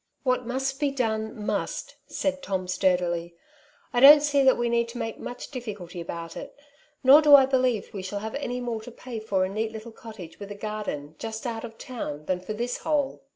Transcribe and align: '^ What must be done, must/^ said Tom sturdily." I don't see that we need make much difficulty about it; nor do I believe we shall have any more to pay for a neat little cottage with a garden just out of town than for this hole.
'^ 0.01 0.03
What 0.23 0.47
must 0.47 0.79
be 0.79 0.89
done, 0.89 1.35
must/^ 1.35 1.93
said 2.07 2.41
Tom 2.41 2.67
sturdily." 2.67 3.35
I 3.93 3.99
don't 3.99 4.23
see 4.23 4.41
that 4.41 4.57
we 4.57 4.67
need 4.67 4.95
make 4.95 5.19
much 5.19 5.51
difficulty 5.51 6.01
about 6.01 6.35
it; 6.35 6.55
nor 7.03 7.21
do 7.21 7.35
I 7.35 7.45
believe 7.45 7.93
we 7.93 8.01
shall 8.01 8.17
have 8.17 8.33
any 8.33 8.59
more 8.59 8.81
to 8.81 8.91
pay 8.91 9.19
for 9.19 9.45
a 9.45 9.47
neat 9.47 9.71
little 9.71 9.91
cottage 9.91 10.39
with 10.39 10.49
a 10.49 10.55
garden 10.55 11.13
just 11.19 11.45
out 11.45 11.63
of 11.63 11.77
town 11.77 12.25
than 12.25 12.39
for 12.39 12.53
this 12.53 12.79
hole. 12.79 13.21